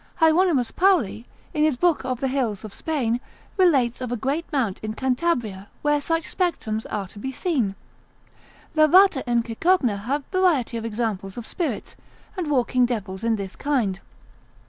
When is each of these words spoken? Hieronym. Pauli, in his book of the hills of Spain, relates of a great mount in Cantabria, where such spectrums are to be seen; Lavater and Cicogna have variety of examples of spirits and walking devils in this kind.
Hieronym. 0.19 0.57
Pauli, 0.75 1.27
in 1.53 1.63
his 1.63 1.75
book 1.77 2.03
of 2.03 2.21
the 2.21 2.27
hills 2.27 2.63
of 2.63 2.73
Spain, 2.73 3.19
relates 3.55 4.01
of 4.01 4.11
a 4.11 4.17
great 4.17 4.51
mount 4.51 4.79
in 4.79 4.95
Cantabria, 4.95 5.67
where 5.83 6.01
such 6.01 6.23
spectrums 6.35 6.87
are 6.89 7.07
to 7.07 7.19
be 7.19 7.31
seen; 7.31 7.75
Lavater 8.75 9.21
and 9.27 9.45
Cicogna 9.45 9.97
have 9.97 10.23
variety 10.31 10.75
of 10.75 10.85
examples 10.85 11.37
of 11.37 11.45
spirits 11.45 11.95
and 12.35 12.49
walking 12.49 12.87
devils 12.87 13.23
in 13.23 13.35
this 13.35 13.55
kind. 13.55 13.99